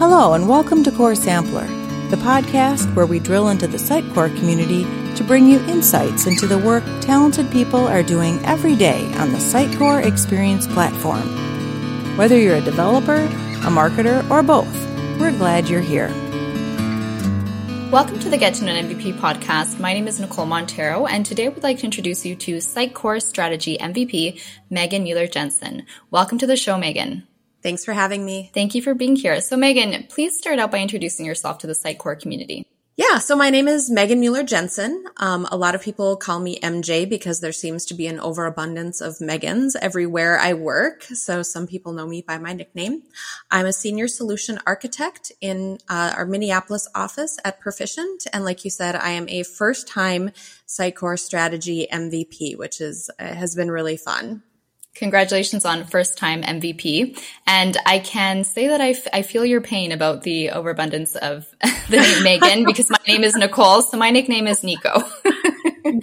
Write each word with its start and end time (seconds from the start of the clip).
Hello, 0.00 0.32
and 0.32 0.48
welcome 0.48 0.82
to 0.84 0.90
Core 0.90 1.14
Sampler, 1.14 1.66
the 2.08 2.16
podcast 2.16 2.94
where 2.96 3.04
we 3.04 3.18
drill 3.18 3.50
into 3.50 3.66
the 3.66 3.76
Sitecore 3.76 4.34
community 4.38 4.84
to 5.14 5.22
bring 5.22 5.46
you 5.46 5.60
insights 5.66 6.26
into 6.26 6.46
the 6.46 6.56
work 6.56 6.82
talented 7.02 7.50
people 7.50 7.86
are 7.86 8.02
doing 8.02 8.42
every 8.46 8.74
day 8.74 9.04
on 9.16 9.30
the 9.30 9.36
Sitecore 9.36 10.02
Experience 10.02 10.66
platform. 10.66 11.28
Whether 12.16 12.38
you're 12.38 12.56
a 12.56 12.62
developer, 12.62 13.16
a 13.16 13.68
marketer, 13.68 14.26
or 14.30 14.42
both, 14.42 14.74
we're 15.20 15.36
glad 15.36 15.68
you're 15.68 15.82
here. 15.82 16.08
Welcome 17.90 18.20
to 18.20 18.30
the 18.30 18.38
Get 18.38 18.54
to 18.54 18.64
Know 18.64 18.72
an 18.72 18.88
MVP 18.88 19.18
podcast. 19.18 19.78
My 19.80 19.92
name 19.92 20.08
is 20.08 20.18
Nicole 20.18 20.46
Montero, 20.46 21.04
and 21.04 21.26
today 21.26 21.50
we'd 21.50 21.62
like 21.62 21.80
to 21.80 21.84
introduce 21.84 22.24
you 22.24 22.36
to 22.36 22.56
Sitecore 22.56 23.20
Strategy 23.20 23.76
MVP, 23.76 24.40
Megan 24.70 25.02
Mueller 25.02 25.26
Jensen. 25.26 25.84
Welcome 26.10 26.38
to 26.38 26.46
the 26.46 26.56
show, 26.56 26.78
Megan. 26.78 27.26
Thanks 27.62 27.84
for 27.84 27.92
having 27.92 28.24
me. 28.24 28.50
Thank 28.54 28.74
you 28.74 28.82
for 28.82 28.94
being 28.94 29.16
here. 29.16 29.40
So, 29.40 29.56
Megan, 29.56 30.06
please 30.08 30.38
start 30.38 30.58
out 30.58 30.70
by 30.70 30.78
introducing 30.78 31.26
yourself 31.26 31.58
to 31.58 31.66
the 31.66 31.74
Sitecore 31.74 32.20
community. 32.20 32.66
Yeah, 33.00 33.16
so 33.16 33.34
my 33.34 33.48
name 33.48 33.66
is 33.66 33.90
Megan 33.90 34.20
Mueller 34.20 34.42
Jensen. 34.42 35.06
Um, 35.16 35.48
a 35.50 35.56
lot 35.56 35.74
of 35.74 35.80
people 35.80 36.18
call 36.18 36.38
me 36.38 36.60
MJ 36.60 37.08
because 37.08 37.40
there 37.40 37.50
seems 37.50 37.86
to 37.86 37.94
be 37.94 38.06
an 38.06 38.20
overabundance 38.20 39.00
of 39.00 39.16
Megans 39.20 39.74
everywhere 39.80 40.38
I 40.38 40.52
work. 40.52 41.04
So 41.04 41.42
some 41.42 41.66
people 41.66 41.94
know 41.94 42.06
me 42.06 42.20
by 42.20 42.36
my 42.36 42.52
nickname. 42.52 43.04
I'm 43.50 43.64
a 43.64 43.72
senior 43.72 44.06
solution 44.06 44.60
architect 44.66 45.32
in 45.40 45.78
uh, 45.88 46.12
our 46.14 46.26
Minneapolis 46.26 46.88
office 46.94 47.38
at 47.42 47.58
Perficient. 47.60 48.26
And 48.34 48.44
like 48.44 48.66
you 48.66 48.70
said, 48.70 48.94
I 48.96 49.12
am 49.12 49.30
a 49.30 49.44
first 49.44 49.88
time 49.88 50.32
Sitecore 50.68 51.18
strategy 51.18 51.86
MVP, 51.90 52.58
which 52.58 52.82
is, 52.82 53.08
uh, 53.18 53.24
has 53.24 53.54
been 53.54 53.70
really 53.70 53.96
fun. 53.96 54.42
Congratulations 54.96 55.64
on 55.64 55.84
first 55.84 56.18
time 56.18 56.42
MVP. 56.42 57.18
And 57.46 57.76
I 57.86 58.00
can 58.00 58.44
say 58.44 58.68
that 58.68 58.80
I, 58.80 58.90
f- 58.90 59.06
I 59.12 59.22
feel 59.22 59.44
your 59.44 59.60
pain 59.60 59.92
about 59.92 60.22
the 60.22 60.50
overabundance 60.50 61.14
of 61.16 61.46
the 61.88 61.96
name 61.96 62.22
Megan 62.22 62.64
because 62.66 62.90
my 62.90 62.98
name 63.06 63.22
is 63.22 63.34
Nicole. 63.36 63.82
So 63.82 63.96
my 63.96 64.10
nickname 64.10 64.46
is 64.46 64.64
Nico. 64.64 64.90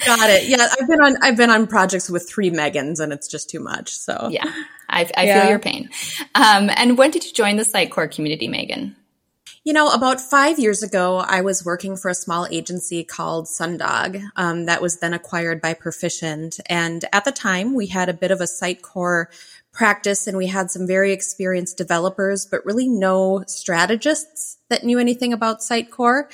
Got 0.05 0.29
it. 0.29 0.47
Yeah. 0.47 0.67
I've 0.79 0.87
been 0.87 1.01
on, 1.01 1.15
I've 1.21 1.37
been 1.37 1.49
on 1.49 1.67
projects 1.67 2.09
with 2.09 2.29
three 2.29 2.49
Megans 2.49 2.99
and 2.99 3.11
it's 3.11 3.27
just 3.27 3.49
too 3.49 3.59
much. 3.59 3.97
So 3.97 4.29
yeah, 4.31 4.51
I, 4.89 5.09
I 5.15 5.25
yeah. 5.25 5.41
feel 5.41 5.49
your 5.49 5.59
pain. 5.59 5.89
Um, 6.33 6.69
and 6.75 6.97
when 6.97 7.11
did 7.11 7.25
you 7.25 7.33
join 7.33 7.57
the 7.57 7.63
Sitecore 7.63 8.13
community, 8.13 8.47
Megan? 8.47 8.95
You 9.67 9.73
know, 9.73 9.89
about 9.89 10.21
five 10.21 10.59
years 10.59 10.81
ago, 10.81 11.17
I 11.17 11.41
was 11.41 11.65
working 11.65 11.97
for 11.97 12.07
a 12.07 12.15
small 12.15 12.47
agency 12.49 13.03
called 13.03 13.47
Sundog 13.47 14.23
um, 14.37 14.67
that 14.67 14.81
was 14.81 14.99
then 14.99 15.13
acquired 15.13 15.61
by 15.61 15.73
Perficient. 15.73 16.57
And 16.67 17.03
at 17.11 17.25
the 17.25 17.33
time, 17.33 17.73
we 17.73 17.87
had 17.87 18.07
a 18.07 18.13
bit 18.13 18.31
of 18.31 18.39
a 18.39 18.45
Sitecore 18.45 19.25
practice 19.73 20.25
and 20.25 20.37
we 20.37 20.47
had 20.47 20.71
some 20.71 20.87
very 20.87 21.11
experienced 21.11 21.77
developers, 21.77 22.45
but 22.45 22.65
really 22.65 22.87
no 22.87 23.43
strategists 23.45 24.57
that 24.69 24.85
knew 24.85 24.99
anything 24.99 25.33
about 25.33 25.59
Sitecore. 25.59 26.29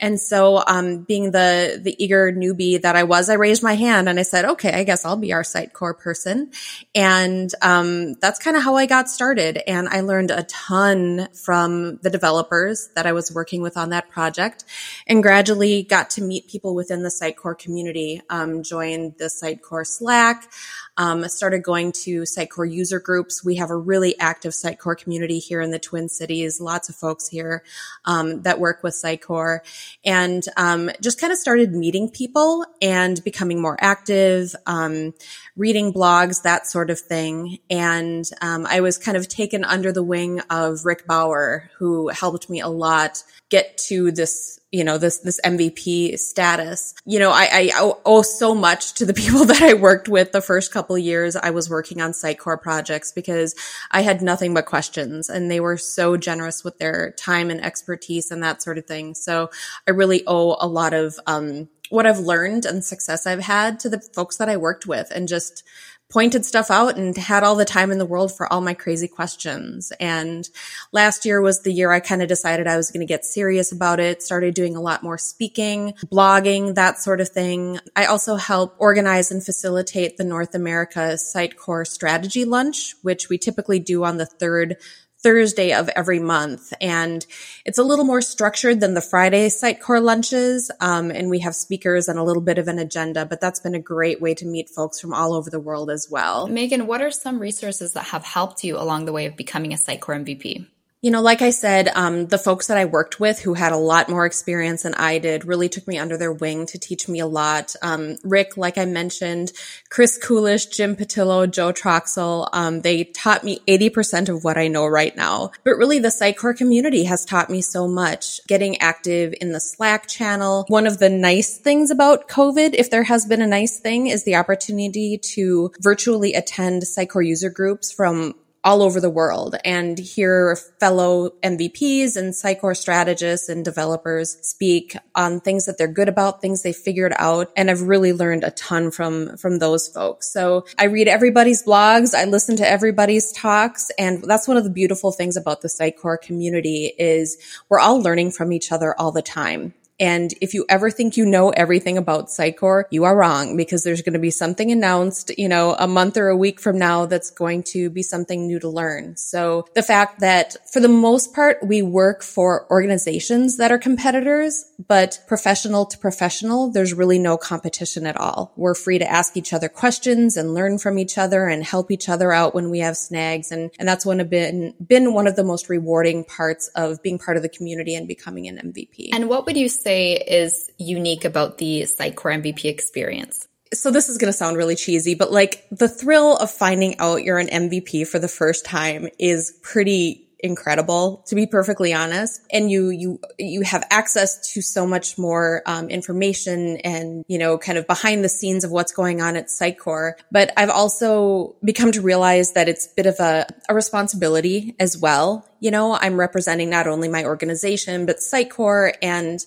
And 0.00 0.18
so, 0.18 0.62
um, 0.66 1.02
being 1.02 1.30
the, 1.30 1.78
the 1.80 1.94
eager 2.02 2.32
newbie 2.32 2.80
that 2.82 2.96
I 2.96 3.04
was, 3.04 3.28
I 3.28 3.34
raised 3.34 3.62
my 3.62 3.74
hand 3.74 4.08
and 4.08 4.18
I 4.18 4.22
said, 4.22 4.44
okay, 4.44 4.72
I 4.72 4.84
guess 4.84 5.04
I'll 5.04 5.16
be 5.16 5.32
our 5.32 5.42
Sitecore 5.42 5.98
person. 5.98 6.50
And, 6.94 7.54
um, 7.62 8.14
that's 8.14 8.38
kind 8.38 8.56
of 8.56 8.62
how 8.62 8.76
I 8.76 8.86
got 8.86 9.08
started. 9.08 9.62
And 9.68 9.88
I 9.88 10.00
learned 10.00 10.30
a 10.30 10.44
ton 10.44 11.28
from 11.34 11.98
the 11.98 12.10
developers 12.10 12.88
that 12.96 13.06
I 13.06 13.12
was 13.12 13.30
working 13.32 13.62
with 13.62 13.76
on 13.76 13.90
that 13.90 14.08
project 14.08 14.64
and 15.06 15.22
gradually 15.22 15.82
got 15.82 16.10
to 16.10 16.22
meet 16.22 16.48
people 16.48 16.74
within 16.74 17.02
the 17.02 17.10
Sitecore 17.10 17.58
community, 17.58 18.22
um, 18.30 18.62
joined 18.62 19.14
the 19.18 19.26
Sitecore 19.26 19.86
Slack, 19.86 20.50
um, 20.96 21.26
started 21.28 21.62
going 21.62 21.92
to 21.92 22.22
Sitecore 22.22 22.70
user 22.70 23.00
groups. 23.00 23.44
We 23.44 23.56
have 23.56 23.70
a 23.70 23.76
really 23.76 24.18
active 24.18 24.52
Sitecore 24.52 24.96
community 24.96 25.38
here 25.38 25.60
in 25.60 25.70
the 25.70 25.78
Twin 25.78 26.08
Cities. 26.08 26.60
Lots 26.60 26.88
of 26.88 26.94
folks 26.94 27.28
here 27.28 27.64
um, 28.04 28.42
that 28.42 28.60
work 28.60 28.82
with 28.82 28.94
Sitecore, 28.94 29.60
and 30.04 30.42
um, 30.56 30.90
just 31.00 31.20
kind 31.20 31.32
of 31.32 31.38
started 31.38 31.72
meeting 31.72 32.10
people 32.10 32.64
and 32.80 33.22
becoming 33.24 33.60
more 33.60 33.76
active, 33.80 34.54
um, 34.66 35.14
reading 35.56 35.92
blogs, 35.92 36.42
that 36.42 36.66
sort 36.66 36.90
of 36.90 37.00
thing. 37.00 37.58
And 37.68 38.24
um, 38.40 38.66
I 38.68 38.80
was 38.80 38.98
kind 38.98 39.16
of 39.16 39.28
taken 39.28 39.64
under 39.64 39.92
the 39.92 40.02
wing 40.02 40.40
of 40.50 40.84
Rick 40.84 41.06
Bauer, 41.06 41.70
who 41.78 42.08
helped 42.08 42.48
me 42.48 42.60
a 42.60 42.68
lot 42.68 43.22
get 43.48 43.76
to 43.88 44.12
this 44.12 44.59
you 44.72 44.84
know, 44.84 44.98
this, 44.98 45.18
this 45.18 45.40
MVP 45.44 46.18
status. 46.18 46.94
You 47.04 47.18
know, 47.18 47.30
I, 47.30 47.72
I 47.74 47.92
owe 48.04 48.22
so 48.22 48.54
much 48.54 48.94
to 48.94 49.04
the 49.04 49.14
people 49.20 49.44
that 49.46 49.62
I 49.62 49.74
worked 49.74 50.08
with 50.08 50.32
the 50.32 50.40
first 50.40 50.72
couple 50.72 50.96
years 50.96 51.36
I 51.36 51.50
was 51.50 51.68
working 51.68 52.00
on 52.00 52.12
Sitecore 52.12 52.60
projects 52.60 53.12
because 53.12 53.54
I 53.90 54.02
had 54.02 54.22
nothing 54.22 54.54
but 54.54 54.66
questions 54.66 55.28
and 55.28 55.50
they 55.50 55.60
were 55.60 55.76
so 55.76 56.16
generous 56.16 56.62
with 56.62 56.78
their 56.78 57.12
time 57.12 57.50
and 57.50 57.64
expertise 57.64 58.30
and 58.30 58.42
that 58.42 58.62
sort 58.62 58.78
of 58.78 58.86
thing. 58.86 59.14
So 59.14 59.50
I 59.86 59.92
really 59.92 60.22
owe 60.26 60.56
a 60.60 60.66
lot 60.66 60.94
of, 60.94 61.18
um, 61.26 61.68
what 61.90 62.06
I've 62.06 62.20
learned 62.20 62.66
and 62.66 62.84
success 62.84 63.26
I've 63.26 63.42
had 63.42 63.80
to 63.80 63.88
the 63.88 64.00
folks 64.14 64.36
that 64.36 64.48
I 64.48 64.56
worked 64.56 64.86
with 64.86 65.10
and 65.10 65.26
just 65.26 65.64
pointed 66.10 66.44
stuff 66.44 66.70
out 66.70 66.98
and 66.98 67.16
had 67.16 67.42
all 67.44 67.56
the 67.56 67.64
time 67.64 67.90
in 67.90 67.98
the 67.98 68.06
world 68.06 68.36
for 68.36 68.52
all 68.52 68.60
my 68.60 68.74
crazy 68.74 69.08
questions. 69.08 69.92
And 70.00 70.48
last 70.92 71.24
year 71.24 71.40
was 71.40 71.62
the 71.62 71.72
year 71.72 71.92
I 71.92 72.00
kind 72.00 72.20
of 72.20 72.28
decided 72.28 72.66
I 72.66 72.76
was 72.76 72.90
going 72.90 73.00
to 73.00 73.06
get 73.06 73.24
serious 73.24 73.72
about 73.72 74.00
it, 74.00 74.22
started 74.22 74.54
doing 74.54 74.76
a 74.76 74.80
lot 74.80 75.02
more 75.02 75.18
speaking, 75.18 75.94
blogging, 76.06 76.74
that 76.74 76.98
sort 76.98 77.20
of 77.20 77.28
thing. 77.28 77.78
I 77.94 78.06
also 78.06 78.36
help 78.36 78.74
organize 78.78 79.30
and 79.30 79.44
facilitate 79.44 80.16
the 80.16 80.24
North 80.24 80.54
America 80.54 81.14
Sitecore 81.14 81.86
Strategy 81.86 82.44
Lunch, 82.44 82.94
which 83.02 83.28
we 83.28 83.38
typically 83.38 83.78
do 83.78 84.04
on 84.04 84.16
the 84.16 84.26
third 84.26 84.76
Thursday 85.22 85.72
of 85.72 85.88
every 85.90 86.18
month. 86.18 86.72
And 86.80 87.24
it's 87.64 87.78
a 87.78 87.82
little 87.82 88.04
more 88.04 88.22
structured 88.22 88.80
than 88.80 88.94
the 88.94 89.00
Friday 89.00 89.48
Sitecore 89.48 90.02
lunches. 90.02 90.70
Um, 90.80 91.10
and 91.10 91.30
we 91.30 91.40
have 91.40 91.54
speakers 91.54 92.08
and 92.08 92.18
a 92.18 92.22
little 92.22 92.42
bit 92.42 92.58
of 92.58 92.68
an 92.68 92.78
agenda, 92.78 93.26
but 93.26 93.40
that's 93.40 93.60
been 93.60 93.74
a 93.74 93.80
great 93.80 94.20
way 94.20 94.34
to 94.34 94.46
meet 94.46 94.70
folks 94.70 95.00
from 95.00 95.12
all 95.12 95.34
over 95.34 95.50
the 95.50 95.60
world 95.60 95.90
as 95.90 96.08
well. 96.10 96.46
Megan, 96.46 96.86
what 96.86 97.02
are 97.02 97.10
some 97.10 97.38
resources 97.38 97.92
that 97.92 98.04
have 98.04 98.24
helped 98.24 98.64
you 98.64 98.78
along 98.78 99.04
the 99.04 99.12
way 99.12 99.26
of 99.26 99.36
becoming 99.36 99.72
a 99.72 99.76
Sitecore 99.76 100.24
MVP? 100.24 100.66
You 101.02 101.10
know, 101.10 101.22
like 101.22 101.40
I 101.40 101.48
said, 101.48 101.88
um, 101.94 102.26
the 102.26 102.36
folks 102.36 102.66
that 102.66 102.76
I 102.76 102.84
worked 102.84 103.18
with 103.18 103.40
who 103.40 103.54
had 103.54 103.72
a 103.72 103.78
lot 103.78 104.10
more 104.10 104.26
experience 104.26 104.82
than 104.82 104.92
I 104.92 105.18
did 105.18 105.46
really 105.46 105.70
took 105.70 105.88
me 105.88 105.96
under 105.96 106.18
their 106.18 106.32
wing 106.32 106.66
to 106.66 106.78
teach 106.78 107.08
me 107.08 107.20
a 107.20 107.26
lot. 107.26 107.74
Um, 107.80 108.18
Rick, 108.22 108.58
like 108.58 108.76
I 108.76 108.84
mentioned, 108.84 109.50
Chris 109.88 110.18
Coolish, 110.18 110.66
Jim 110.66 110.96
Patillo, 110.96 111.50
Joe 111.50 111.72
Troxel, 111.72 112.50
um, 112.52 112.82
they 112.82 113.04
taught 113.04 113.44
me 113.44 113.60
80% 113.66 114.28
of 114.28 114.44
what 114.44 114.58
I 114.58 114.68
know 114.68 114.86
right 114.86 115.16
now. 115.16 115.52
But 115.64 115.78
really 115.78 116.00
the 116.00 116.08
Sitecore 116.08 116.54
community 116.54 117.04
has 117.04 117.24
taught 117.24 117.48
me 117.48 117.62
so 117.62 117.88
much. 117.88 118.46
Getting 118.46 118.78
active 118.82 119.32
in 119.40 119.52
the 119.52 119.60
Slack 119.60 120.06
channel. 120.06 120.66
One 120.68 120.86
of 120.86 120.98
the 120.98 121.08
nice 121.08 121.56
things 121.56 121.90
about 121.90 122.28
COVID, 122.28 122.74
if 122.74 122.90
there 122.90 123.04
has 123.04 123.24
been 123.24 123.40
a 123.40 123.46
nice 123.46 123.78
thing, 123.78 124.08
is 124.08 124.24
the 124.24 124.36
opportunity 124.36 125.16
to 125.34 125.72
virtually 125.80 126.34
attend 126.34 126.82
Sitecore 126.82 127.26
user 127.26 127.48
groups 127.48 127.90
from 127.90 128.34
all 128.62 128.82
over 128.82 129.00
the 129.00 129.10
world 129.10 129.56
and 129.64 129.98
hear 129.98 130.56
fellow 130.78 131.30
MVPs 131.42 132.16
and 132.16 132.34
Sitecore 132.34 132.76
strategists 132.76 133.48
and 133.48 133.64
developers 133.64 134.36
speak 134.42 134.96
on 135.14 135.40
things 135.40 135.64
that 135.64 135.78
they're 135.78 135.88
good 135.88 136.08
about, 136.08 136.42
things 136.42 136.62
they 136.62 136.72
figured 136.72 137.14
out. 137.16 137.50
And 137.56 137.70
I've 137.70 137.82
really 137.82 138.12
learned 138.12 138.44
a 138.44 138.50
ton 138.50 138.90
from, 138.90 139.36
from 139.38 139.58
those 139.58 139.88
folks. 139.88 140.30
So 140.30 140.66
I 140.78 140.84
read 140.84 141.08
everybody's 141.08 141.62
blogs. 141.62 142.14
I 142.14 142.24
listen 142.24 142.56
to 142.56 142.68
everybody's 142.68 143.32
talks. 143.32 143.90
And 143.98 144.22
that's 144.24 144.46
one 144.46 144.58
of 144.58 144.64
the 144.64 144.70
beautiful 144.70 145.10
things 145.10 145.36
about 145.36 145.62
the 145.62 145.68
Sitecore 145.68 146.20
community 146.20 146.92
is 146.98 147.38
we're 147.70 147.80
all 147.80 148.00
learning 148.00 148.32
from 148.32 148.52
each 148.52 148.72
other 148.72 148.94
all 148.98 149.12
the 149.12 149.22
time. 149.22 149.72
And 150.00 150.32
if 150.40 150.54
you 150.54 150.64
ever 150.70 150.90
think 150.90 151.18
you 151.18 151.26
know 151.26 151.50
everything 151.50 151.98
about 151.98 152.28
Sitecore, 152.28 152.84
you 152.90 153.04
are 153.04 153.14
wrong 153.14 153.56
because 153.56 153.84
there's 153.84 154.00
going 154.00 154.14
to 154.14 154.18
be 154.18 154.30
something 154.30 154.72
announced, 154.72 155.30
you 155.36 155.48
know, 155.48 155.76
a 155.78 155.86
month 155.86 156.16
or 156.16 156.28
a 156.28 156.36
week 156.36 156.58
from 156.58 156.78
now 156.78 157.04
that's 157.04 157.30
going 157.30 157.62
to 157.64 157.90
be 157.90 158.02
something 158.02 158.46
new 158.46 158.58
to 158.58 158.68
learn. 158.68 159.16
So 159.16 159.66
the 159.74 159.82
fact 159.82 160.20
that 160.20 160.56
for 160.72 160.80
the 160.80 160.88
most 160.88 161.34
part, 161.34 161.58
we 161.62 161.82
work 161.82 162.22
for 162.22 162.66
organizations 162.70 163.58
that 163.58 163.70
are 163.70 163.78
competitors, 163.78 164.64
but 164.88 165.20
professional 165.28 165.84
to 165.84 165.98
professional, 165.98 166.72
there's 166.72 166.94
really 166.94 167.18
no 167.18 167.36
competition 167.36 168.06
at 168.06 168.16
all. 168.16 168.54
We're 168.56 168.74
free 168.74 168.98
to 168.98 169.10
ask 169.10 169.36
each 169.36 169.52
other 169.52 169.68
questions 169.68 170.38
and 170.38 170.54
learn 170.54 170.78
from 170.78 170.98
each 170.98 171.18
other 171.18 171.46
and 171.46 171.62
help 171.62 171.90
each 171.90 172.08
other 172.08 172.32
out 172.32 172.54
when 172.54 172.70
we 172.70 172.78
have 172.78 172.96
snags. 172.96 173.52
And, 173.52 173.70
and 173.78 173.86
that's 173.86 174.06
one 174.06 174.20
of 174.20 174.30
been, 174.30 174.74
been 174.84 175.12
one 175.12 175.26
of 175.26 175.36
the 175.36 175.44
most 175.44 175.68
rewarding 175.68 176.24
parts 176.24 176.68
of 176.74 177.02
being 177.02 177.18
part 177.18 177.36
of 177.36 177.42
the 177.42 177.50
community 177.50 177.94
and 177.94 178.08
becoming 178.08 178.48
an 178.48 178.56
MVP. 178.56 179.10
And 179.12 179.28
what 179.28 179.44
would 179.44 179.58
you 179.58 179.68
say 179.68 179.89
say 179.90 180.12
is 180.12 180.70
unique 180.78 181.24
about 181.24 181.58
the 181.58 181.82
Sitecore 181.82 182.40
MVP 182.40 182.64
experience? 182.66 183.46
So 183.72 183.90
this 183.90 184.08
is 184.08 184.18
going 184.18 184.32
to 184.32 184.36
sound 184.36 184.56
really 184.56 184.74
cheesy, 184.74 185.14
but 185.14 185.30
like 185.30 185.66
the 185.70 185.88
thrill 185.88 186.36
of 186.36 186.50
finding 186.50 186.98
out 186.98 187.22
you're 187.22 187.38
an 187.38 187.48
MVP 187.48 188.06
for 188.06 188.18
the 188.18 188.28
first 188.28 188.64
time 188.64 189.08
is 189.18 189.56
pretty 189.62 190.26
incredible 190.42 191.22
to 191.26 191.34
be 191.34 191.46
perfectly 191.46 191.92
honest. 191.92 192.40
And 192.50 192.70
you 192.70 192.88
you 192.88 193.20
you 193.38 193.60
have 193.60 193.86
access 193.90 194.52
to 194.54 194.62
so 194.62 194.86
much 194.86 195.18
more 195.18 195.62
um, 195.66 195.90
information 195.90 196.78
and 196.78 197.24
you 197.28 197.38
know 197.38 197.58
kind 197.58 197.76
of 197.76 197.86
behind 197.86 198.24
the 198.24 198.28
scenes 198.28 198.64
of 198.64 198.70
what's 198.70 198.90
going 198.92 199.20
on 199.20 199.36
at 199.36 199.48
sitecore. 199.48 200.14
But 200.32 200.52
i've 200.56 200.70
also 200.70 201.56
become 201.62 201.92
to 201.92 202.00
realize 202.00 202.52
that 202.52 202.68
it's 202.68 202.86
a 202.86 202.94
bit 202.96 203.06
of 203.06 203.20
a, 203.20 203.46
a 203.68 203.74
responsibility 203.74 204.74
as 204.80 204.96
well. 204.96 205.46
You 205.60 205.70
know 205.70 205.92
i'm 205.94 206.18
representing 206.18 206.70
not 206.70 206.86
only 206.86 207.08
my 207.08 207.24
organization 207.24 208.06
but 208.06 208.16
sitecore 208.16 208.94
and 209.02 209.44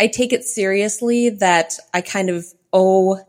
i 0.00 0.08
take 0.08 0.32
it 0.32 0.42
seriously 0.42 1.28
that 1.28 1.74
i 1.94 2.00
kind 2.00 2.28
of 2.28 2.44
owe 2.72 3.20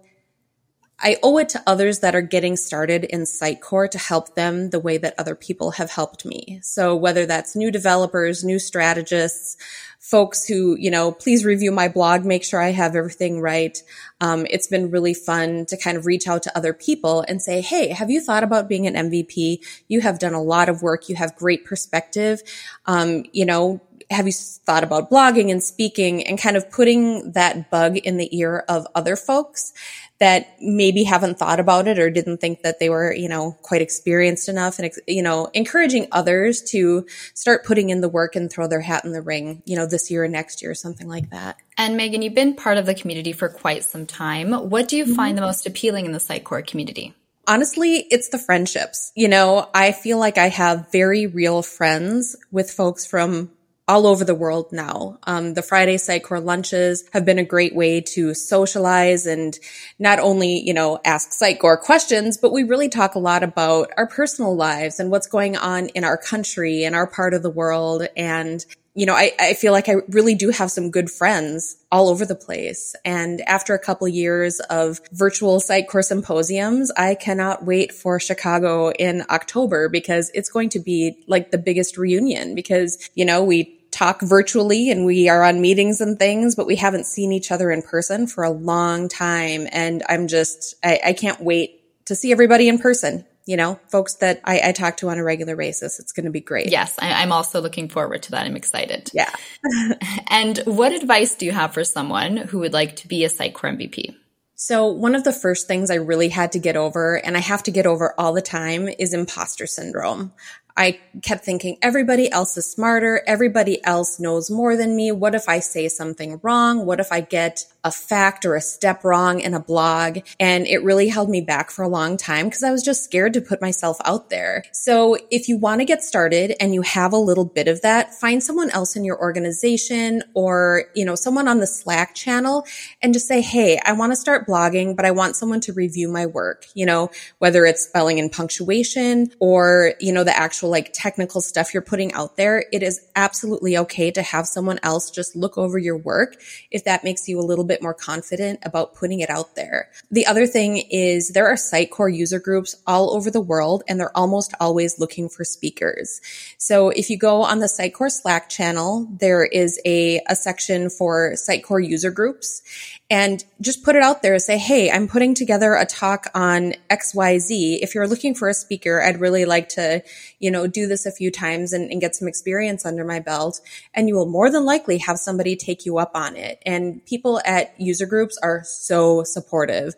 I 1.03 1.17
owe 1.23 1.37
it 1.39 1.49
to 1.49 1.63
others 1.65 1.99
that 1.99 2.15
are 2.15 2.21
getting 2.21 2.55
started 2.55 3.05
in 3.05 3.21
Sitecore 3.21 3.89
to 3.89 3.97
help 3.97 4.35
them 4.35 4.69
the 4.69 4.79
way 4.79 4.97
that 4.99 5.15
other 5.17 5.35
people 5.35 5.71
have 5.71 5.89
helped 5.89 6.25
me. 6.25 6.59
So 6.61 6.95
whether 6.95 7.25
that's 7.25 7.55
new 7.55 7.71
developers, 7.71 8.43
new 8.43 8.59
strategists, 8.59 9.57
folks 9.99 10.45
who, 10.45 10.75
you 10.77 10.91
know, 10.91 11.11
please 11.11 11.43
review 11.43 11.71
my 11.71 11.87
blog, 11.87 12.23
make 12.23 12.43
sure 12.43 12.61
I 12.61 12.71
have 12.71 12.95
everything 12.95 13.41
right. 13.41 13.81
Um, 14.19 14.45
it's 14.49 14.67
been 14.67 14.91
really 14.91 15.13
fun 15.13 15.65
to 15.67 15.77
kind 15.77 15.97
of 15.97 16.05
reach 16.05 16.27
out 16.27 16.43
to 16.43 16.57
other 16.57 16.73
people 16.73 17.25
and 17.27 17.41
say, 17.41 17.61
Hey, 17.61 17.89
have 17.89 18.11
you 18.11 18.21
thought 18.21 18.43
about 18.43 18.69
being 18.69 18.85
an 18.85 19.09
MVP? 19.09 19.65
You 19.87 20.01
have 20.01 20.19
done 20.19 20.33
a 20.33 20.41
lot 20.41 20.69
of 20.69 20.83
work. 20.83 21.09
You 21.09 21.15
have 21.15 21.35
great 21.35 21.65
perspective. 21.65 22.41
Um, 22.85 23.23
you 23.31 23.45
know, 23.45 23.81
have 24.11 24.27
you 24.27 24.33
thought 24.33 24.83
about 24.83 25.09
blogging 25.09 25.49
and 25.51 25.63
speaking 25.63 26.27
and 26.27 26.39
kind 26.39 26.57
of 26.57 26.69
putting 26.69 27.31
that 27.31 27.71
bug 27.71 27.97
in 27.97 28.17
the 28.17 28.37
ear 28.37 28.63
of 28.67 28.85
other 28.93 29.15
folks 29.15 29.73
that 30.19 30.55
maybe 30.61 31.03
haven't 31.03 31.39
thought 31.39 31.59
about 31.59 31.87
it 31.87 31.97
or 31.97 32.11
didn't 32.11 32.37
think 32.37 32.61
that 32.61 32.77
they 32.79 32.89
were, 32.89 33.11
you 33.11 33.27
know, 33.27 33.57
quite 33.63 33.81
experienced 33.81 34.47
enough 34.49 34.77
and, 34.77 34.91
you 35.07 35.23
know, 35.23 35.49
encouraging 35.55 36.07
others 36.11 36.61
to 36.61 37.07
start 37.33 37.65
putting 37.65 37.89
in 37.89 38.01
the 38.01 38.09
work 38.09 38.35
and 38.35 38.51
throw 38.51 38.67
their 38.67 38.81
hat 38.81 39.03
in 39.03 39.13
the 39.13 39.21
ring, 39.21 39.63
you 39.65 39.75
know, 39.75 39.87
this 39.87 40.11
year 40.11 40.23
or 40.23 40.27
next 40.27 40.61
year, 40.61 40.69
or 40.69 40.75
something 40.75 41.07
like 41.07 41.31
that. 41.31 41.57
And 41.75 41.97
Megan, 41.97 42.21
you've 42.21 42.35
been 42.35 42.55
part 42.55 42.77
of 42.77 42.85
the 42.85 42.93
community 42.93 43.33
for 43.33 43.49
quite 43.49 43.83
some 43.83 44.05
time. 44.05 44.51
What 44.51 44.87
do 44.87 44.95
you 44.95 45.05
mm-hmm. 45.05 45.15
find 45.15 45.35
the 45.35 45.41
most 45.41 45.65
appealing 45.65 46.05
in 46.05 46.11
the 46.11 46.19
Sitecore 46.19 46.67
community? 46.67 47.15
Honestly, 47.47 47.95
it's 48.11 48.29
the 48.29 48.37
friendships. 48.37 49.11
You 49.15 49.27
know, 49.27 49.67
I 49.73 49.91
feel 49.91 50.19
like 50.19 50.37
I 50.37 50.49
have 50.49 50.91
very 50.91 51.25
real 51.25 51.63
friends 51.63 52.35
with 52.51 52.69
folks 52.69 53.07
from 53.07 53.49
all 53.87 54.07
over 54.07 54.23
the 54.23 54.35
world 54.35 54.71
now. 54.71 55.17
Um, 55.23 55.53
the 55.53 55.61
Friday 55.61 55.97
Sitecore 55.97 56.43
lunches 56.43 57.03
have 57.13 57.25
been 57.25 57.39
a 57.39 57.43
great 57.43 57.75
way 57.75 58.01
to 58.01 58.33
socialize 58.33 59.25
and 59.25 59.57
not 59.99 60.19
only, 60.19 60.59
you 60.59 60.73
know, 60.73 60.99
ask 61.03 61.31
Sitecore 61.31 61.79
questions, 61.79 62.37
but 62.37 62.53
we 62.53 62.63
really 62.63 62.89
talk 62.89 63.15
a 63.15 63.19
lot 63.19 63.43
about 63.43 63.91
our 63.97 64.07
personal 64.07 64.55
lives 64.55 64.99
and 64.99 65.11
what's 65.11 65.27
going 65.27 65.57
on 65.57 65.87
in 65.89 66.03
our 66.03 66.17
country 66.17 66.83
and 66.83 66.95
our 66.95 67.07
part 67.07 67.33
of 67.33 67.43
the 67.43 67.49
world. 67.49 68.07
And, 68.15 68.65
you 68.93 69.05
know, 69.05 69.13
I, 69.15 69.31
I 69.39 69.53
feel 69.53 69.71
like 69.71 69.87
I 69.87 69.95
really 70.09 70.35
do 70.35 70.49
have 70.49 70.69
some 70.69 70.91
good 70.91 71.09
friends 71.09 71.77
all 71.91 72.09
over 72.09 72.25
the 72.25 72.35
place. 72.35 72.93
And 73.05 73.39
after 73.41 73.73
a 73.73 73.79
couple 73.79 74.07
years 74.07 74.59
of 74.69 74.99
virtual 75.13 75.59
Sitecore 75.59 76.03
symposiums, 76.03 76.91
I 76.97 77.15
cannot 77.15 77.65
wait 77.65 77.93
for 77.93 78.19
Chicago 78.19 78.91
in 78.91 79.23
October 79.29 79.87
because 79.87 80.29
it's 80.33 80.49
going 80.49 80.69
to 80.69 80.79
be 80.79 81.23
like 81.27 81.51
the 81.51 81.57
biggest 81.57 81.97
reunion 81.97 82.53
because, 82.53 83.09
you 83.15 83.23
know, 83.23 83.43
we 83.43 83.77
talk 83.91 84.21
virtually 84.21 84.89
and 84.89 85.05
we 85.05 85.29
are 85.29 85.43
on 85.43 85.61
meetings 85.61 86.01
and 86.01 86.17
things, 86.19 86.55
but 86.55 86.67
we 86.67 86.75
haven't 86.75 87.05
seen 87.05 87.31
each 87.31 87.51
other 87.51 87.71
in 87.71 87.81
person 87.81 88.27
for 88.27 88.43
a 88.43 88.49
long 88.49 89.07
time. 89.07 89.67
And 89.71 90.03
I'm 90.09 90.27
just, 90.27 90.75
I, 90.83 90.99
I 91.07 91.13
can't 91.13 91.41
wait 91.41 92.05
to 92.05 92.15
see 92.15 92.31
everybody 92.31 92.67
in 92.67 92.77
person. 92.77 93.25
You 93.45 93.57
know, 93.57 93.79
folks 93.89 94.15
that 94.15 94.39
I, 94.43 94.69
I 94.69 94.71
talk 94.71 94.97
to 94.97 95.09
on 95.09 95.17
a 95.17 95.23
regular 95.23 95.55
basis. 95.55 95.99
It's 95.99 96.11
going 96.11 96.25
to 96.25 96.31
be 96.31 96.41
great. 96.41 96.69
Yes, 96.69 96.97
I, 96.99 97.11
I'm 97.13 97.31
also 97.31 97.59
looking 97.61 97.89
forward 97.89 98.23
to 98.23 98.31
that. 98.31 98.45
I'm 98.45 98.55
excited. 98.55 99.09
Yeah. 99.13 99.33
and 100.27 100.59
what 100.65 100.91
advice 100.91 101.35
do 101.35 101.45
you 101.45 101.51
have 101.51 101.73
for 101.73 101.83
someone 101.83 102.37
who 102.37 102.59
would 102.59 102.73
like 102.73 102.97
to 102.97 103.07
be 103.07 103.25
a 103.25 103.29
Sitecore 103.29 103.75
MVP? 103.75 104.15
So 104.63 104.85
one 104.85 105.15
of 105.15 105.23
the 105.23 105.33
first 105.33 105.67
things 105.67 105.89
I 105.89 105.95
really 105.95 106.29
had 106.29 106.51
to 106.51 106.59
get 106.59 106.75
over, 106.75 107.15
and 107.15 107.35
I 107.35 107.39
have 107.39 107.63
to 107.63 107.71
get 107.71 107.87
over 107.87 108.13
all 108.15 108.31
the 108.31 108.43
time, 108.43 108.87
is 108.87 109.11
imposter 109.11 109.65
syndrome. 109.65 110.33
I 110.77 110.99
kept 111.21 111.43
thinking 111.43 111.77
everybody 111.81 112.31
else 112.31 112.57
is 112.57 112.69
smarter. 112.69 113.21
Everybody 113.27 113.83
else 113.83 114.19
knows 114.19 114.49
more 114.49 114.77
than 114.77 114.95
me. 114.95 115.11
What 115.11 115.35
if 115.35 115.47
I 115.49 115.59
say 115.59 115.87
something 115.87 116.39
wrong? 116.43 116.85
What 116.85 116.99
if 116.99 117.11
I 117.11 117.21
get 117.21 117.65
a 117.83 117.91
fact 117.91 118.45
or 118.45 118.55
a 118.55 118.61
step 118.61 119.03
wrong 119.03 119.39
in 119.39 119.53
a 119.53 119.59
blog? 119.59 120.19
And 120.39 120.67
it 120.67 120.83
really 120.83 121.09
held 121.09 121.29
me 121.29 121.41
back 121.41 121.71
for 121.71 121.83
a 121.83 121.87
long 121.87 122.17
time 122.17 122.45
because 122.45 122.63
I 122.63 122.71
was 122.71 122.83
just 122.83 123.03
scared 123.03 123.33
to 123.33 123.41
put 123.41 123.61
myself 123.61 123.97
out 124.05 124.29
there. 124.29 124.63
So 124.71 125.17
if 125.29 125.49
you 125.49 125.57
want 125.57 125.81
to 125.81 125.85
get 125.85 126.03
started 126.03 126.55
and 126.59 126.73
you 126.73 126.81
have 126.83 127.13
a 127.13 127.17
little 127.17 127.45
bit 127.45 127.67
of 127.67 127.81
that, 127.81 128.13
find 128.13 128.41
someone 128.41 128.69
else 128.71 128.95
in 128.95 129.03
your 129.03 129.19
organization 129.19 130.23
or, 130.33 130.85
you 130.95 131.05
know, 131.05 131.15
someone 131.15 131.47
on 131.47 131.59
the 131.59 131.67
Slack 131.67 132.15
channel 132.15 132.65
and 133.01 133.13
just 133.13 133.27
say, 133.27 133.41
Hey, 133.41 133.79
I 133.83 133.93
want 133.93 134.11
to 134.11 134.15
start 134.15 134.47
blogging, 134.47 134.95
but 134.95 135.05
I 135.05 135.11
want 135.11 135.35
someone 135.35 135.61
to 135.61 135.73
review 135.73 136.07
my 136.09 136.25
work, 136.25 136.65
you 136.73 136.85
know, 136.85 137.11
whether 137.39 137.65
it's 137.65 137.83
spelling 137.83 138.19
and 138.19 138.31
punctuation 138.31 139.31
or, 139.39 139.93
you 139.99 140.13
know, 140.13 140.23
the 140.23 140.37
actual 140.37 140.60
actual 140.61 140.69
like 140.69 140.91
technical 140.93 141.41
stuff 141.41 141.73
you're 141.73 141.81
putting 141.81 142.13
out 142.13 142.37
there, 142.37 142.65
it 142.71 142.83
is 142.83 143.01
absolutely 143.15 143.75
okay 143.79 144.11
to 144.11 144.21
have 144.21 144.45
someone 144.45 144.79
else 144.83 145.09
just 145.09 145.35
look 145.35 145.57
over 145.57 145.79
your 145.79 145.97
work 145.97 146.35
if 146.69 146.83
that 146.83 147.03
makes 147.03 147.27
you 147.27 147.39
a 147.39 147.41
little 147.41 147.65
bit 147.65 147.81
more 147.81 147.95
confident 147.95 148.59
about 148.63 148.93
putting 148.93 149.21
it 149.21 149.29
out 149.31 149.55
there. 149.55 149.89
The 150.11 150.27
other 150.27 150.45
thing 150.45 150.77
is 150.91 151.29
there 151.29 151.47
are 151.47 151.55
Sitecore 151.55 152.15
user 152.15 152.39
groups 152.39 152.75
all 152.85 153.15
over 153.15 153.31
the 153.31 153.41
world 153.41 153.81
and 153.87 153.99
they're 153.99 154.15
almost 154.15 154.53
always 154.59 154.99
looking 154.99 155.29
for 155.29 155.43
speakers. 155.43 156.21
So 156.59 156.89
if 156.89 157.09
you 157.09 157.17
go 157.17 157.41
on 157.41 157.59
the 157.59 157.65
Sitecore 157.65 158.11
Slack 158.11 158.47
channel, 158.47 159.07
there 159.09 159.43
is 159.43 159.79
a, 159.83 160.21
a 160.27 160.35
section 160.35 160.91
for 160.91 161.33
Sitecore 161.33 161.83
user 161.83 162.11
groups 162.11 162.61
and 163.09 163.43
just 163.59 163.83
put 163.83 163.95
it 163.95 164.03
out 164.03 164.21
there 164.21 164.33
and 164.33 164.41
say, 164.41 164.57
Hey, 164.57 164.91
I'm 164.91 165.07
putting 165.07 165.33
together 165.33 165.73
a 165.73 165.85
talk 165.85 166.27
on 166.35 166.73
XYZ. 166.89 167.79
If 167.81 167.95
you're 167.95 168.07
looking 168.07 168.35
for 168.35 168.47
a 168.47 168.53
speaker, 168.53 169.01
I'd 169.01 169.19
really 169.19 169.45
like 169.45 169.69
to, 169.69 170.03
you 170.39 170.50
know, 170.51 170.67
do 170.67 170.87
this 170.87 171.05
a 171.05 171.11
few 171.11 171.31
times 171.31 171.73
and, 171.73 171.91
and, 171.91 172.01
get 172.01 172.15
some 172.15 172.27
experience 172.27 172.85
under 172.85 173.03
my 173.05 173.19
belt. 173.19 173.61
And 173.93 174.07
you 174.07 174.15
will 174.15 174.25
more 174.25 174.49
than 174.49 174.65
likely 174.65 174.97
have 174.99 175.17
somebody 175.17 175.55
take 175.55 175.85
you 175.85 175.97
up 175.97 176.11
on 176.15 176.35
it. 176.35 176.61
And 176.65 177.05
people 177.05 177.41
at 177.45 177.79
user 177.79 178.05
groups 178.05 178.37
are 178.41 178.63
so 178.63 179.23
supportive. 179.23 179.93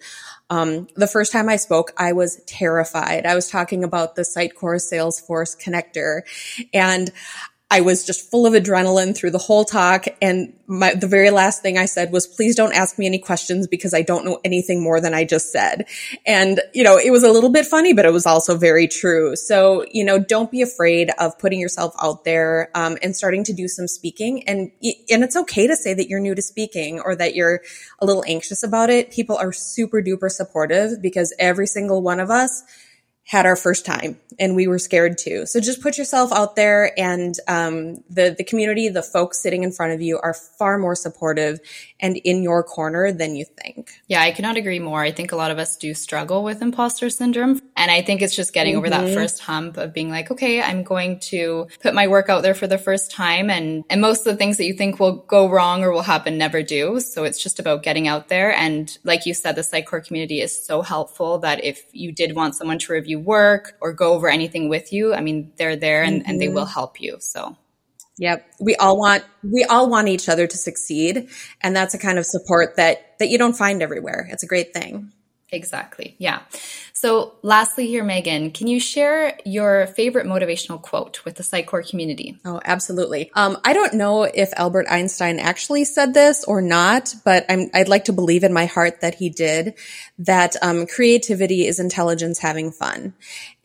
Um, 0.50 0.88
the 0.96 1.08
first 1.08 1.32
time 1.32 1.50
I 1.50 1.56
spoke, 1.56 1.94
I 1.98 2.14
was 2.14 2.42
terrified. 2.46 3.26
I 3.26 3.36
was 3.36 3.50
talking 3.50 3.84
about 3.84 4.16
the 4.16 4.22
Sitecore 4.22 4.80
Salesforce 4.80 5.58
connector 5.60 6.22
and 6.74 7.10
I 7.74 7.82
was 7.82 8.06
just 8.06 8.30
full 8.30 8.46
of 8.46 8.54
adrenaline 8.54 9.18
through 9.18 9.32
the 9.32 9.40
whole 9.40 9.66
talk. 9.66 10.06
And 10.22 10.54
my, 10.68 10.94
the 10.94 11.08
very 11.08 11.32
last 11.32 11.64
thing 11.64 11.76
I 11.76 11.86
said 11.86 12.12
was, 12.12 12.28
please 12.28 12.56
don't 12.56 12.72
ask 12.72 13.00
me 13.00 13.08
any 13.08 13.18
questions 13.18 13.66
because 13.66 13.96
I 13.96 14.04
don't 14.04 14.26
know 14.26 14.40
anything 14.44 14.84
more 14.84 15.02
than 15.02 15.16
I 15.16 15.24
just 15.24 15.52
said. 15.52 15.88
And, 16.24 16.62
you 16.76 16.84
know, 16.84 16.98
it 16.98 17.10
was 17.10 17.24
a 17.24 17.32
little 17.32 17.50
bit 17.50 17.66
funny, 17.66 17.92
but 17.92 18.06
it 18.06 18.14
was 18.14 18.28
also 18.28 18.56
very 18.56 18.88
true. 18.88 19.36
So, 19.36 19.88
you 19.92 20.04
know, 20.06 20.20
don't 20.20 20.52
be 20.52 20.62
afraid 20.62 21.10
of 21.18 21.40
putting 21.40 21.60
yourself 21.60 21.96
out 22.00 22.26
there, 22.26 22.70
um, 22.76 23.00
and 23.02 23.16
starting 23.16 23.44
to 23.46 23.54
do 23.54 23.68
some 23.68 23.88
speaking. 23.88 24.48
And, 24.48 24.72
and 25.10 25.24
it's 25.24 25.36
okay 25.36 25.66
to 25.66 25.76
say 25.76 25.96
that 25.96 26.08
you're 26.08 26.20
new 26.20 26.36
to 26.36 26.44
speaking 26.44 27.00
or 27.00 27.16
that 27.16 27.34
you're 27.34 27.62
a 27.98 28.06
little 28.06 28.24
anxious 28.28 28.62
about 28.62 28.92
it. 28.92 29.10
People 29.10 29.36
are 29.36 29.52
super 29.52 30.00
duper 30.00 30.30
supportive 30.30 31.02
because 31.02 31.34
every 31.40 31.66
single 31.66 32.04
one 32.04 32.20
of 32.20 32.30
us 32.30 32.62
had 33.26 33.46
our 33.46 33.56
first 33.56 33.86
time 33.86 34.20
and 34.40 34.56
we 34.56 34.68
were 34.68 34.80
scared 34.80 35.18
too. 35.18 35.46
So 35.46 35.60
just 35.60 35.82
put 35.82 35.98
yourself 35.98 36.32
out 36.32 36.56
there 36.56 36.98
and 37.00 37.36
um, 37.48 38.04
the 38.10 38.36
the 38.38 38.44
community, 38.44 38.90
the 38.90 39.04
folks 39.04 39.42
sitting 39.42 39.64
in 39.64 39.72
front 39.72 39.94
of 39.94 40.02
you 40.02 40.20
are 40.20 40.34
far 40.34 40.78
more 40.78 40.96
supportive 40.96 41.60
and 42.04 42.18
in 42.18 42.44
your 42.44 42.64
corner 42.64 43.12
than 43.12 43.36
you 43.36 43.46
think. 43.46 43.92
Yeah, 44.08 44.22
I 44.22 44.32
cannot 44.32 44.58
agree 44.58 44.80
more. 44.80 45.02
I 45.02 45.12
think 45.12 45.32
a 45.32 45.38
lot 45.38 45.52
of 45.52 45.58
us 45.58 45.78
do 45.78 45.94
struggle 45.94 46.44
with 46.44 46.62
imposter 46.62 47.10
syndrome. 47.10 47.62
And 47.78 47.90
I 47.90 48.02
think 48.02 48.22
it's 48.22 48.36
just 48.36 48.54
getting 48.54 48.74
mm-hmm. 48.74 48.80
over 48.80 48.90
that 48.90 49.06
mm-hmm. 49.06 49.14
first 49.14 49.40
hump 49.42 49.78
of 49.78 49.94
being 49.94 50.10
like, 50.10 50.30
okay, 50.30 50.62
I'm 50.62 50.84
going 50.84 51.20
to 51.32 51.68
put 51.82 51.94
my 51.94 52.08
work 52.08 52.28
out 52.28 52.44
there 52.44 52.54
for 52.54 52.68
the 52.68 52.78
first 52.78 53.10
time. 53.10 53.50
And, 53.50 53.86
and 53.90 54.02
most 54.02 54.28
of 54.28 54.34
the 54.34 54.36
things 54.36 54.58
that 54.58 54.66
you 54.66 54.74
think 54.74 55.00
will 55.00 55.18
go 55.18 55.50
wrong 55.50 55.84
or 55.84 55.92
will 55.92 56.02
happen 56.02 56.38
never 56.38 56.62
do. 56.62 57.00
So 57.00 57.24
it's 57.24 57.42
just 57.42 57.58
about 57.60 57.84
getting 57.84 58.08
out 58.08 58.28
there. 58.28 58.54
And 58.54 58.96
like 59.06 59.26
you 59.26 59.34
said, 59.34 59.56
the 59.56 59.62
Sitecore 59.62 60.06
community 60.06 60.42
is 60.42 60.66
so 60.66 60.82
helpful 60.82 61.40
that 61.40 61.64
if 61.64 61.84
you 61.94 62.12
did 62.12 62.36
want 62.36 62.56
someone 62.56 62.80
to 62.80 62.92
review 62.92 63.13
work 63.16 63.78
or 63.82 63.94
go 63.94 64.14
over 64.14 64.28
anything 64.28 64.70
with 64.70 64.94
you, 64.94 65.14
I 65.14 65.22
mean, 65.22 65.54
they're 65.58 65.76
there 65.76 66.04
and, 66.04 66.22
mm-hmm. 66.22 66.30
and 66.30 66.42
they 66.42 66.48
mm-hmm. 66.48 66.56
will 66.56 66.66
help 66.66 67.02
you. 67.02 67.18
So 67.20 67.58
Yep. 68.20 68.48
We 68.60 68.76
all 68.76 68.98
want, 68.98 69.24
we 69.44 69.64
all 69.64 69.90
want 69.90 70.08
each 70.08 70.30
other 70.30 70.46
to 70.46 70.58
succeed. 70.58 71.30
And 71.62 71.76
that's 71.76 71.94
a 71.94 71.98
kind 71.98 72.20
of 72.20 72.26
support 72.26 72.76
that, 72.78 73.18
that 73.20 73.30
you 73.30 73.38
don't 73.38 73.58
find 73.58 73.82
everywhere. 73.82 74.28
It's 74.32 74.44
a 74.44 74.48
great 74.48 74.74
thing. 74.74 75.12
Exactly. 75.54 76.16
Yeah. 76.18 76.40
So, 76.94 77.36
lastly, 77.44 77.86
here, 77.88 78.04
Megan, 78.04 78.50
can 78.50 78.66
you 78.68 78.80
share 78.80 79.38
your 79.46 79.88
favorite 79.88 80.26
motivational 80.26 80.82
quote 80.82 81.24
with 81.26 81.36
the 81.36 81.44
Sitecore 81.44 81.88
community? 81.88 82.40
Oh, 82.44 82.60
absolutely. 82.66 83.30
Um, 83.36 83.58
I 83.64 83.74
don't 83.74 83.94
know 83.94 84.24
if 84.24 84.52
Albert 84.56 84.88
Einstein 84.90 85.38
actually 85.38 85.86
said 85.86 86.14
this 86.14 86.44
or 86.46 86.62
not, 86.62 87.14
but 87.24 87.46
i 87.50 87.70
would 87.76 87.88
like 87.88 88.06
to 88.06 88.14
believe 88.14 88.44
in 88.44 88.52
my 88.52 88.66
heart 88.66 89.02
that 89.02 89.16
he 89.16 89.30
did. 89.30 89.76
That 90.18 90.56
um, 90.64 90.88
creativity 90.88 91.68
is 91.68 91.80
intelligence 91.80 92.40
having 92.40 92.72
fun, 92.72 93.14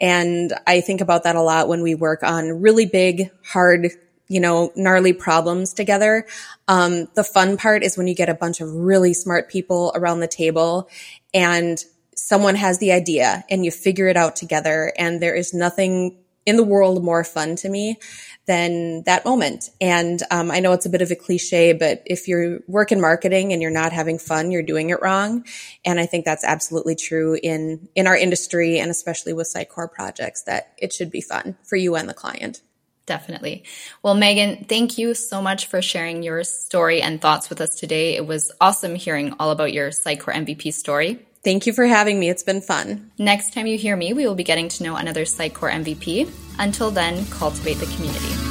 and 0.00 0.52
I 0.66 0.82
think 0.82 1.00
about 1.00 1.24
that 1.24 1.36
a 1.36 1.42
lot 1.42 1.68
when 1.68 1.82
we 1.82 1.94
work 1.94 2.22
on 2.22 2.60
really 2.60 2.86
big, 2.86 3.30
hard 3.44 3.92
you 4.28 4.40
know, 4.40 4.72
gnarly 4.76 5.12
problems 5.12 5.72
together. 5.72 6.26
Um, 6.68 7.08
the 7.14 7.24
fun 7.24 7.56
part 7.56 7.82
is 7.82 7.96
when 7.96 8.06
you 8.06 8.14
get 8.14 8.28
a 8.28 8.34
bunch 8.34 8.60
of 8.60 8.72
really 8.72 9.14
smart 9.14 9.48
people 9.48 9.92
around 9.94 10.20
the 10.20 10.28
table 10.28 10.88
and 11.32 11.82
someone 12.14 12.54
has 12.56 12.78
the 12.78 12.92
idea 12.92 13.44
and 13.48 13.64
you 13.64 13.70
figure 13.70 14.08
it 14.08 14.16
out 14.16 14.36
together. 14.36 14.92
And 14.98 15.22
there 15.22 15.34
is 15.34 15.54
nothing 15.54 16.18
in 16.44 16.56
the 16.56 16.64
world 16.64 17.04
more 17.04 17.24
fun 17.24 17.56
to 17.56 17.68
me 17.68 17.98
than 18.46 19.02
that 19.02 19.24
moment. 19.26 19.68
And 19.82 20.22
um, 20.30 20.50
I 20.50 20.60
know 20.60 20.72
it's 20.72 20.86
a 20.86 20.90
bit 20.90 21.02
of 21.02 21.10
a 21.10 21.14
cliche, 21.14 21.74
but 21.74 22.02
if 22.06 22.26
you 22.26 22.62
work 22.66 22.90
in 22.90 23.02
marketing 23.02 23.52
and 23.52 23.60
you're 23.60 23.70
not 23.70 23.92
having 23.92 24.18
fun, 24.18 24.50
you're 24.50 24.62
doing 24.62 24.88
it 24.88 25.02
wrong. 25.02 25.44
And 25.84 26.00
I 26.00 26.06
think 26.06 26.24
that's 26.24 26.44
absolutely 26.44 26.96
true 26.96 27.38
in 27.42 27.88
in 27.94 28.06
our 28.06 28.16
industry 28.16 28.78
and 28.78 28.90
especially 28.90 29.34
with 29.34 29.52
Sitecore 29.54 29.92
projects 29.92 30.42
that 30.44 30.72
it 30.78 30.92
should 30.92 31.10
be 31.10 31.20
fun 31.20 31.58
for 31.64 31.76
you 31.76 31.96
and 31.96 32.08
the 32.08 32.14
client. 32.14 32.62
Definitely. 33.08 33.64
Well, 34.02 34.14
Megan, 34.14 34.66
thank 34.68 34.98
you 34.98 35.14
so 35.14 35.40
much 35.40 35.66
for 35.66 35.80
sharing 35.80 36.22
your 36.22 36.44
story 36.44 37.00
and 37.00 37.18
thoughts 37.18 37.48
with 37.48 37.58
us 37.62 37.74
today. 37.74 38.16
It 38.16 38.26
was 38.26 38.52
awesome 38.60 38.94
hearing 38.94 39.34
all 39.40 39.50
about 39.50 39.72
your 39.72 39.88
Sitecore 39.88 40.34
MVP 40.34 40.74
story. 40.74 41.18
Thank 41.42 41.66
you 41.66 41.72
for 41.72 41.86
having 41.86 42.20
me. 42.20 42.28
It's 42.28 42.42
been 42.42 42.60
fun. 42.60 43.10
Next 43.16 43.54
time 43.54 43.66
you 43.66 43.78
hear 43.78 43.96
me, 43.96 44.12
we 44.12 44.26
will 44.26 44.34
be 44.34 44.44
getting 44.44 44.68
to 44.68 44.82
know 44.82 44.96
another 44.96 45.22
Sitecore 45.22 45.72
MVP. 45.72 46.30
Until 46.58 46.90
then, 46.90 47.24
cultivate 47.30 47.78
the 47.78 47.86
community. 47.86 48.47